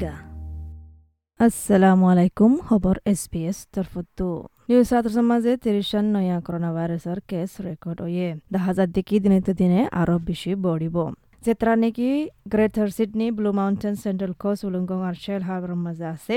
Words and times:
রোহিঙ্গা 0.00 0.14
আসসালামু 1.40 2.04
আলাইকুম 2.12 2.52
খবর 2.68 2.94
এছ 3.12 3.22
তরফতো। 3.74 4.28
নিউজ 4.68 4.84
ছাত্র 4.90 5.10
সমাজে 5.16 5.52
তিরিশান 5.64 6.04
নয়া 6.14 6.38
করোনা 6.46 6.70
ভাইরাসের 6.76 7.18
কেস 7.30 7.50
রেকর্ড 7.66 7.98
হয়ে 8.04 8.28
দেখা 8.52 8.64
হাজার 8.66 8.88
দিকে 8.96 9.14
দিনে 9.24 9.38
তো 9.46 9.52
দিনে 9.60 9.80
আরও 10.00 10.16
বেশি 10.28 10.50
বড়িব। 10.66 10.96
যেটা 11.44 11.72
নাকি 11.82 12.08
greater 12.52 12.88
Sydney, 12.96 13.26
blue 13.36 13.50
mountain, 13.58 13.94
central 14.04 14.32
coast 14.42 14.62
Wollongong 14.68 15.00
আর 15.08 15.16
শেল 15.24 15.42
হার্বার 15.48 15.72
মাঝে 15.86 16.06
আছে। 16.14 16.36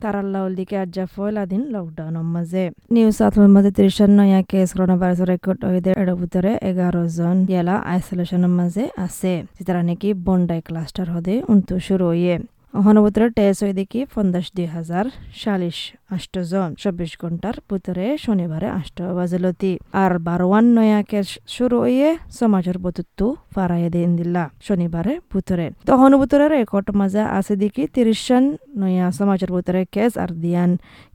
তারাল্লাউল 0.00 0.52
দিকে 0.58 0.76
আজ্জা 0.84 1.04
ফয়লা 1.14 1.42
দিন 1.52 1.62
লকডাউনের 1.74 2.26
মাঝে। 2.34 2.64
নিউজ 2.94 3.14
সাতর 3.18 3.48
মাঝে 3.54 3.70
ত্রিশান 3.76 4.10
নয়া 4.18 4.40
কেস 4.50 4.68
করোনা 4.76 4.96
ভাইরাস 5.00 5.20
রেকর্ড 5.32 5.60
হয়ে 5.68 5.80
এর 6.02 6.10
ভিতরে 6.20 6.52
এগারো 6.70 7.02
জন 7.16 7.36
ইয়ালা 7.52 7.76
আইসোলেশনের 7.92 8.52
মাঝে 8.58 8.84
আছে। 9.06 9.32
যেটা 9.56 9.82
নাকি 9.88 10.08
বন্ডাই 10.26 10.60
ক্লাস্টার 10.66 11.08
হদে 11.14 11.34
উন্তু 11.52 11.74
শুরু 11.86 12.06
হয়ে 12.12 12.36
অহনবতরে 12.78 13.26
টেস্ট 13.38 13.60
হয়ে 13.64 13.74
দেখি 13.80 14.00
পঞ্চাশ 14.14 14.46
দুই 14.56 14.66
হাজার 14.76 15.04
চাল্লিশ 15.40 15.78
আষ্টজন 16.16 16.68
চব্বিশ 16.82 17.12
ঘণ্টার 17.22 17.56
ভিতরে 17.68 18.06
শনিবারে 18.24 18.68
আষ্ট 18.80 18.98
বাজলতি। 19.18 19.72
আর 20.02 20.12
বারোয়ান 20.26 20.66
নয়া 20.76 21.00
কেস 21.10 21.28
শুরু 21.54 21.76
হয়ে 21.84 22.08
সমাজের 22.38 22.76
বতুত্তু 22.84 23.26
ফারাই 23.54 23.82
দিন 23.94 24.10
দিলা 24.18 24.44
শনিবারে 24.66 25.12
ভিতরে 25.32 25.66
তো 25.88 25.92
হনুভূতরের 26.02 26.50
রেকর্ড 26.56 26.86
মাজা 27.00 27.24
আছে 27.38 27.54
দেখি 27.62 27.82
তিরিশান 27.94 28.44
নয়া 28.80 29.06
সমাজের 29.18 29.50
ভিতরে 29.56 29.80
কেস 29.94 30.12
আর 30.22 30.30
দিয়ান 30.42 30.70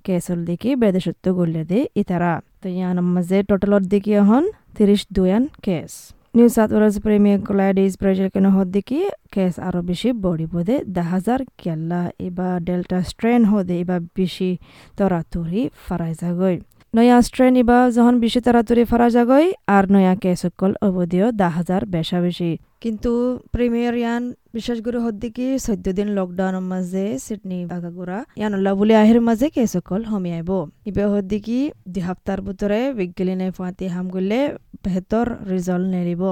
কেস 0.05 0.23
হল 0.31 0.39
দেখি 0.49 0.69
বেদেশত্ব 0.83 1.25
গলিয়ে 1.37 1.65
দে 1.71 1.79
ইতারা। 2.01 2.33
তো 2.61 2.67
ইয়ান 2.77 2.97
মাঝে 3.15 3.37
টোটালত 3.49 3.83
দেখি 3.93 4.11
এখন 4.21 4.43
তিরিশ 4.77 5.01
দুয়ান 5.15 5.43
case. 5.65 5.93
New 6.33 6.49
South 6.55 6.71
Wales 6.73 6.97
premier 7.05 7.39
Gladys 7.47 7.93
Berejiklian 8.01 8.27
কেন 8.35 8.45
হদ্দিকি 8.57 8.99
কেস 9.33 9.53
আরও 9.67 9.81
বেশি 9.89 10.09
বড়ি 10.25 10.45
বোধে 10.53 10.75
দা 10.95 11.03
হাজার 11.13 11.39
কেল্লা, 11.61 12.01
এবার 12.27 12.55
ডেল্টা 12.67 12.99
স্ট্রেন 13.09 13.41
হদে 13.51 13.75
এবার 13.83 14.01
বেশি 14.15 14.49
তরাতরি 14.97 15.61
ফারাইজা 15.85 16.29
যাগৈ 16.29 16.55
নয়া 16.97 17.17
স্ট্রেন 17.27 17.55
ইবা 17.61 17.79
যখন 17.95 18.15
বেশি 18.23 18.39
তাড়াতাড়ি 18.45 18.83
ফারা 18.91 19.07
যাগৈ, 19.15 19.45
আর 19.75 19.83
নয়া 19.93 20.13
কেস 20.23 20.37
সকল 20.43 20.71
অবধিও 20.87 21.27
দা 21.41 21.49
হাজার 21.57 21.81
বেশা 21.95 22.17
বেশি। 22.25 22.51
কিন্তু 22.83 23.11
প্রিমিয়ার 23.53 23.95
ইয়ান 24.01 24.23
বিশেষ 24.55 24.77
করে 24.85 24.99
হদ্দিকি 25.05 25.47
চৈধ্য 25.65 25.87
দিন 25.97 26.07
লকডাউনের 26.17 26.65
মাঝে 26.71 27.05
সিডনি 27.25 27.59
বাগাগুড়া 27.71 28.19
ইয়ানুল্লাহ 28.39 28.73
বলে 28.79 28.93
আহির 29.03 29.19
মাঝে 29.27 29.47
কেসকল 29.55 30.01
আইব। 30.37 30.49
ইবে 30.89 31.03
হদ্দিকি 31.13 31.59
দুই 31.93 32.01
সপ্তাহর 32.07 32.41
ভিতরে 32.47 32.79
বিজ্ঞানী 32.99 33.47
ফাঁতি 33.57 33.85
হাম 33.93 34.05
করলে 34.15 34.39
বেহতর 34.83 35.27
রিজল্ট 35.51 35.87
নেরিব 35.93 36.23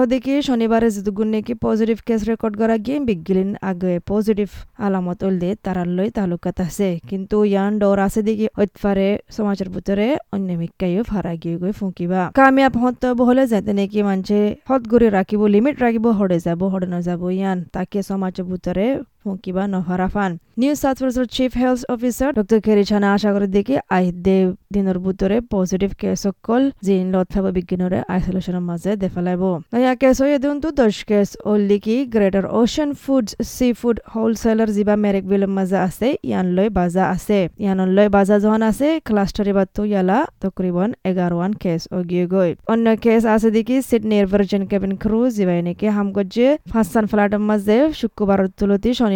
হদিকে 0.00 0.34
শনিবারে 0.48 0.88
নাকি 1.34 1.54
পজিটিভ 1.66 1.98
কেস 2.06 2.20
রেকর্ড 2.30 2.54
করা 2.60 2.76
গিয়ে 2.84 2.98
বিজ্ঞান 3.08 3.50
আগে 3.70 3.92
পজিটিভ 4.10 4.48
আলামত 4.86 5.20
উল্লে 5.22 5.28
উল্দে 5.28 5.50
তারাল্লই 5.64 6.10
তালুকাত 6.16 6.58
আছে। 6.66 6.88
কিন্তু 7.10 7.36
ইয়ান 7.52 7.72
ডর 7.82 7.98
আছে 8.06 8.20
দেখি 8.28 8.46
ঐতফারে 8.60 9.08
সমাজের 9.36 9.68
ভিতরে 9.74 10.06
অন্য 10.34 10.48
মিক্কাইও 10.60 11.02
ফারা 11.10 11.32
গিয়ে 11.42 11.56
গই 11.62 11.72
ফুঁকিবা। 11.80 12.20
কামিয়াব 12.38 12.74
হত 12.82 13.02
বহলে 13.18 13.44
যাতে 13.52 13.72
নাকি 13.78 13.98
মানুষে 14.08 14.40
হত 14.68 14.82
করে 14.90 15.06
রাখিব, 15.18 15.40
লিমিট 15.54 15.76
রাখিব 15.84 16.06
হরে 16.18 16.38
যাব 16.46 16.60
হরে 16.72 16.86
নযাব 16.94 17.22
ইয়ান। 17.38 17.58
তাকে 17.74 17.98
সমাজের 18.10 18.44
ভিতরে 18.50 18.86
ফুঁকিবা 19.24 19.62
নফারাফান 19.74 20.32
নিউ 20.62 20.74
সাউথ 20.82 20.96
ওয়েলসের 21.00 21.26
chief 21.34 21.52
health 21.62 21.80
officer 21.94 22.30
doctor 22.38 22.58
Kerry Chant 22.66 23.08
আশা 23.16 23.30
করে 23.34 23.46
দেখি 23.56 23.74
আইদে 23.96 24.38
দিনের 24.74 24.98
ভিতরে 25.04 25.36
পজিটিভ 25.54 25.90
কেস 26.00 26.16
সকল 26.24 26.62
জিন 26.86 27.06
লথাব 27.14 27.44
বিজ্ঞানরে 27.56 27.98
আইসোলেশনের 28.14 28.64
মাঝে 28.70 28.90
দেখালাইব। 29.02 29.42
নয়া 29.74 29.94
কেস 30.02 30.16
হয়ে 30.22 30.38
দিনতো, 30.44 30.68
দশ 30.82 30.96
case 31.10 31.28
ওল্লিকি 31.52 31.96
greater 32.14 32.46
ocean 32.60 32.90
foods 33.02 33.32
seafood 33.80 33.98
wholesaler 34.12 34.70
যিবা 34.76 34.94
মেরেক 35.04 35.24
বিলের 35.30 35.52
মাঝে 35.58 35.78
আছে 35.86 36.08
ইয়ান 36.28 36.46
লয় 36.56 36.70
বাজা 36.78 37.04
আছে। 37.14 37.38
ইয়ান 37.64 37.78
লয় 37.96 38.10
বাজা 38.16 38.36
যখন 38.44 38.62
আছে 38.70 38.88
ক্লাস্টার 39.08 39.46
এবারতো 39.52 39.82
ইয়ালা 39.92 40.18
তকরিবন 40.42 40.90
এগারোয়ান 41.10 41.52
কেস 41.62 41.82
ও 41.96 41.98
গিয়ে 42.10 42.26
গই 42.34 42.50
অন্য 42.72 42.86
কেস 43.04 43.22
আছে 43.34 43.48
দেখি 43.56 43.76
সিডনির 43.88 44.26
ভার্জিন 44.32 44.62
কেবিন 44.70 44.92
ক্রুজ 45.02 45.30
যিবাই 45.38 45.60
নাকি 45.66 45.86
হামগজ্জে 45.96 46.48
ফাঁসান 46.72 47.04
ফ্লাটের 47.10 47.42
মাঝে 47.50 47.76
শুক্রবার 48.00 48.40
তুলতি 48.58 48.90
শনিবার 49.00 49.13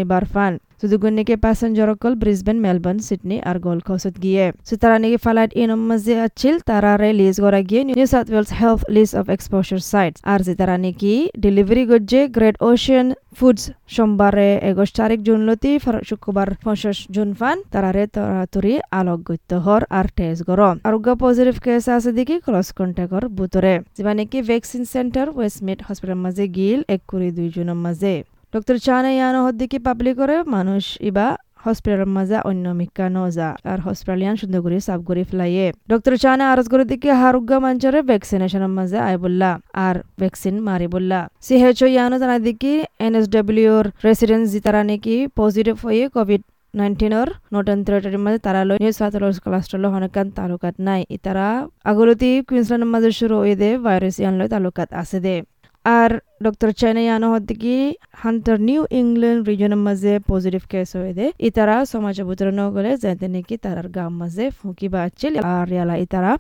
মেলবোর্ন 2.65 2.99
সিডনি 3.09 3.37
আর 3.41 3.57
গোল্ড 3.59 3.83
কোস্টত 3.89 4.17
গিয়ে 4.23 4.45
সুতরা 4.69 4.97
নাকি 4.99 5.19
ফ্লাইট 5.25 5.53
ইন 5.57 5.71
মাঝে 5.91 6.15
আছিল 6.27 6.55
তারা 6.67 6.93
লিজ 7.13 7.37
করা 7.41 7.61
গিয়ে 7.71 7.83
New 7.89 8.09
South 8.15 8.27
Wales 8.33 8.51
health 8.61 8.81
list 8.91 9.15
of 9.21 9.25
exposure 9.31 9.81
sites 9.93 10.19
আর 10.25 10.41
যে 10.47 10.53
তারা 10.55 10.77
নাকি 10.79 11.13
ডেলিভারি 11.39 11.85
গজ্জে 11.91 12.21
গ্রেট 12.37 12.57
ওশিয়ান 12.63 13.07
ফুডস 13.39 13.65
সোমবারে 13.89 14.49
এগস্ট 14.71 14.95
তারিখ 14.97 15.19
জুন 15.23 15.41
লতি 15.49 15.73
শুক্রবার 16.09 16.49
পঞ্চাশ 16.65 16.99
জুন 17.11 17.31
ফান 17.35 17.57
তারারে 17.73 18.05
তরাতরি 18.15 18.75
আলোকগত্য 18.91 19.51
হর 19.65 19.83
আর 19.91 20.07
টেস্ট 20.17 20.43
গরম 20.49 20.75
আরোগ্য 20.89 21.09
পজিটিভ 21.17 21.57
কেস 21.65 21.85
আছে 21.89 22.11
দেখি 22.19 22.37
ক্রস 22.47 22.69
কন্ট্যাক্টর 22.79 23.25
বুতরে 23.29 23.75
যেবা 23.97 24.13
নাকি 24.15 24.39
ভ্যাকসিন 24.43 24.83
সেন্টার 24.95 25.27
ওয়েস্টমিড 25.31 25.79
হসপিটাল 25.87 26.19
মাঝে 26.25 26.45
গিল 26.57 26.79
এক 26.89 27.01
কুড়ি 27.09 27.29
দুই 27.37 27.49
জনের 27.55 27.79
মাঝে 27.87 28.15
ডক্টর 28.53 28.77
চানে 28.87 29.11
ইয়ানো 29.15 29.41
হদ্দিকি 29.47 29.79
পাবলিক 29.87 30.15
করে 30.21 30.37
মানুষ 30.55 30.85
ইবা 31.09 31.27
হসপিটালের 31.65 32.11
মাজা 32.17 32.39
অন্য 32.51 32.65
মিক্কা 32.81 33.07
নজা 33.17 33.49
আর 33.71 33.79
হসপিটালিয়ান 33.87 34.35
সুন্দর 34.41 34.61
করে 34.65 34.77
সাফ 34.87 35.01
করে 35.09 35.23
ফেলাইয়ে 35.31 35.67
ডক্টর 35.91 36.15
চানে 36.23 36.45
আরজ 36.53 36.67
করে 36.73 36.85
দিকে 36.93 37.09
হারুগ্য 37.21 37.53
মঞ্চরে 37.65 38.01
ভ্যাকসিনেশনের 38.11 38.73
মাঝে 38.79 38.99
আই 39.09 39.17
বললা 39.25 39.51
আর 39.87 39.97
ভ্যাকসিন 40.21 40.55
মারি 40.69 40.87
বললা 40.95 41.21
সিহেচ 41.47 41.81
ইয়ানো 41.87 42.17
জানা 42.23 42.37
দিকে 42.47 42.73
এনএসডব্লিউর 43.07 43.85
রেসিডেন্স 44.07 44.47
তারা 44.67 44.81
নাকি 44.91 45.17
পজিটিভ 45.41 45.75
হয়ে 45.85 46.05
কোভিড 46.17 46.43
নাইন্টিনৰ 46.75 47.29
নতুন 47.55 47.79
টেৰিটৰীৰ 47.87 48.23
মাজে 48.25 48.39
তারা 48.47 48.61
লৈ 48.69 48.77
নিউজ 48.83 48.97
সাতলৰ 49.01 49.33
ক্লাস্টাৰলৈ 49.45 49.89
হনকান 49.95 50.27
তালুকাত 50.37 50.75
নাই 50.87 51.01
ইতারা 51.17 51.47
আগলতি 51.91 52.31
কুইন্সল্যান্ডের 52.49 52.91
মাঝে 52.95 53.11
শুরু 53.19 53.37
হয়ে 53.43 53.57
দে 53.63 53.71
ভাইরাস 53.85 54.17
ইয়ান 54.23 54.35
লয় 54.39 54.51
তালুকাত 54.55 54.89
আছে 55.03 55.19
দে 55.25 55.35
আর 55.85 56.11
ডক্টর 56.45 56.71
চাইনায়ানো 56.81 57.29
হদ্দিকি 57.35 57.77
হান্টার 58.23 58.57
নিউ 58.69 58.81
ইংল্যান্ড 59.01 59.43
রিজনের 59.49 59.83
মাঝে 59.87 60.13
পজিটিভ 60.31 60.63
কেস 60.73 60.91
হয়ে 60.99 61.13
দে। 61.19 61.27
ইতারা 61.49 61.77
সমাজে 61.93 62.23
ভিতরে 62.29 62.53
ন 62.59 62.61
গলে 62.75 62.93
যাতে 63.03 63.27
নাকি 63.35 63.55
তারার 63.65 63.89
গাম 63.97 64.13
মাঝে 64.21 64.45
ফুঁকি 64.59 64.89
বাচ্ছিল 64.95 65.35
আর 65.55 65.67
ইয়ালা 65.75 65.95
ইতারা 66.05 66.33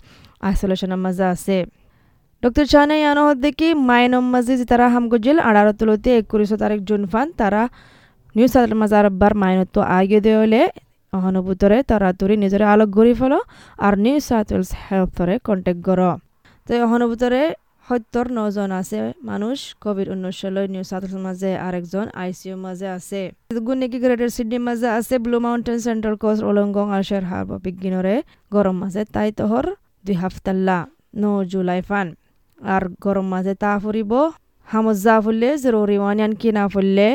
আইসোলেশনের 0.49 1.01
মাঝে 1.05 1.25
আছে। 1.35 1.57
ডক্টর 2.43 2.65
চাইনায়ানো 2.73 3.23
হদ্দিকি 3.29 3.69
মাইনম 3.89 4.25
মাঝে 4.35 4.53
যে 4.61 4.65
তারা 4.73 4.87
হামগজিল 4.95 5.39
আড়ার 5.49 5.69
তুলতে 5.79 6.11
একত্রিশ 6.21 6.51
তারিখ 6.63 6.81
জুন 6.89 7.03
ফান, 7.13 7.27
তারা 7.41 7.63
নিউ 8.37 8.49
সাউথ 8.55 8.71
মাজার 8.81 9.05
বার 9.21 9.33
মাইনত 9.43 9.77
আগে 9.99 10.19
দেওয়ালে 10.27 10.63
অহনুভূতরে 11.13 11.79
তাড়াতাড়ি 11.91 12.35
নিজের 12.45 12.63
আলোক 12.73 12.89
গড়ি 12.97 13.13
ফেলো 13.21 13.39
আর 13.87 13.95
নিউ 14.05 14.17
সাউথ 14.29 14.49
ওয়েলস 14.53 14.71
হেলথরে 14.85 15.35
কন্টেক্ট 15.47 15.81
কর। 15.87 16.01
তো 16.67 16.73
অহনুভূতরে 16.87 17.43
সত্তর 17.89 18.27
নজন 18.39 18.71
আছে 18.81 18.99
মানুষ 19.31 19.59
কোভিড 19.85 20.09
লৈ 20.57 20.67
নিউ 20.75 20.85
সাউথ 20.91 21.13
মাঝে 21.27 21.51
আরেকজন 21.67 22.07
আইসিইউ 22.23 22.57
মাঝে 22.67 22.89
আছে। 22.97 23.21
গুণ 23.67 23.77
নাকি 23.83 23.99
গ্রেটার 24.05 24.31
সিডনির 24.37 24.63
মাঝে 24.69 24.89
আছে 24.99 25.15
blue 25.25 25.39
mountain 25.47 25.79
central 25.87 26.17
coast 26.23 26.43
Wollongong 26.49 26.87
আর 26.97 27.03
শের 27.09 27.25
হার্ব 27.31 27.51
বিজ্ঞানরে 27.65 28.15
গরম 28.55 28.77
মাঝে 28.83 29.03
তাই 29.15 29.29
তহর 29.39 29.67
দুই 30.07 30.17
হাফতাল্লা 30.23 30.79
ন 31.23 31.25
জুলাই 31.53 31.81
ফান। 31.89 32.07
আর 32.59 32.83
গরম 33.05 33.27
মাঝে 33.35 33.53
তা 33.63 33.71
ফুরিব 33.83 34.13
হামজ 34.69 34.99
যা 35.07 35.17
ফুললে 35.25 35.49
জরুরি 35.65 35.97
ওয়ানিয়ান 36.03 36.33
কিনা 36.41 36.65
ফুললে 36.73 37.09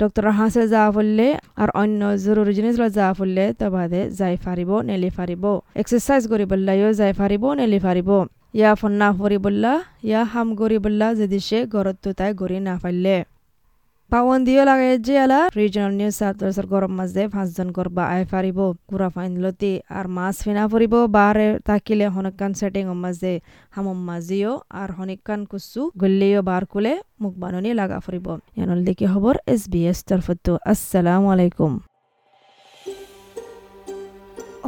ডক্টর 0.00 0.26
হাসে 0.38 0.62
যা 0.74 0.82
ফুললে 0.94 1.28
আর 1.62 1.68
অন্য 1.82 2.00
জরুরি 2.24 2.52
জিনিস 2.58 2.74
যা 2.98 3.06
ফুললে 3.18 3.44
তবাদে 3.60 4.00
যাই 4.18 4.34
ফারিব 4.44 4.70
নেলি 4.88 5.10
ফারিব 5.16 5.44
এক্সারসাইজ 5.80 6.22
করি 6.30 6.44
যাই 7.00 7.12
ফারিব 7.20 7.44
নেলি 7.60 7.78
ফারিব 7.86 8.10
ইয়া 8.54 8.70
ফন্না 8.80 9.08
ফরিবল্লা 9.18 9.74
ইয়া 10.08 10.22
হাম 10.32 10.48
গরিবল্লা 10.60 11.08
যদি 11.20 11.38
সে 11.48 11.58
গরত 11.74 12.04
তাই 12.18 12.30
গড়ি 12.40 12.58
না 12.66 12.74
পাওয়ান 14.12 14.40
দিও 14.46 14.62
লাগে 14.70 14.92
যে 15.06 15.14
আলা 15.24 15.40
রিজনাল 15.58 15.92
নিউজ 16.00 16.18
ওয়েলসের 16.22 16.66
গরম 16.72 16.92
মাঝে 16.98 17.22
পাঁচজন 17.34 17.68
গরবা 17.76 18.04
আই 18.14 18.22
ফারিব, 18.30 18.58
গুড়া 18.90 19.08
ফাইন 19.14 19.32
লতি 19.44 19.72
আর 19.96 20.06
মাছ 20.16 20.36
ফিনা 20.44 20.64
ফুরিব 20.70 20.94
বারে 21.16 21.48
তাকিলে 21.66 22.06
হনকান 22.14 22.52
সেটিং 22.58 22.84
মাঝে 23.04 23.32
হামম 23.74 23.98
মাজিও 24.08 24.52
আর 24.80 24.88
হনিকান 24.96 25.40
কুসু 25.50 25.82
গল্লিও 26.02 26.40
বার 26.48 26.62
কুলে 26.72 26.92
মুখ 27.22 27.32
বাননি 27.42 27.70
লাগা 27.80 27.98
ফুরিব। 28.04 28.26
ইয়ানল 28.56 28.80
দেখি 28.88 29.06
খবর 29.12 29.34
এস 29.52 29.62
বি 29.72 29.80
এস 29.90 29.98
তরফতো 30.08 30.52
আসসালামু 30.72 31.26
আলাইকুম। 31.34 31.72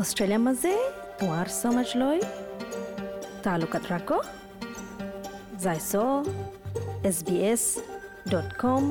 অস্ট্রেলিয়ার 0.00 0.43
মাঝে 0.46 0.72
তোমার 1.19 1.46
সমাজ 1.60 1.88
লয় 2.00 2.20
তালুকাত 3.44 3.84
রাখো 3.90 4.19
যাইছ 5.58 5.92
S 7.08 7.19
B 7.26 7.37
S 7.52 7.64
dot 8.31 8.48
com 8.58 8.82